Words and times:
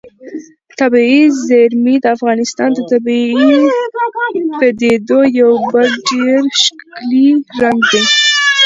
طبیعي 0.79 1.21
زیرمې 1.45 1.95
د 2.03 2.05
افغانستان 2.15 2.69
د 2.73 2.79
طبیعي 2.91 3.51
پدیدو 4.59 5.19
یو 5.41 5.51
بل 5.71 5.89
ډېر 6.09 6.41
ښکلی 6.61 7.27
رنګ 7.61 7.79
دی. 7.91 8.03